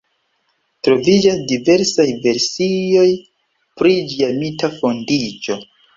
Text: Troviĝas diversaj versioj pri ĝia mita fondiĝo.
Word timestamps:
Troviĝas 0.87 1.35
diversaj 1.51 2.07
versioj 2.23 3.07
pri 3.83 3.95
ĝia 4.15 4.31
mita 4.43 4.71
fondiĝo. 4.79 5.61